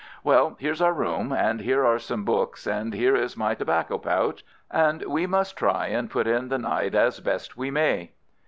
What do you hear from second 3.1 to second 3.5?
is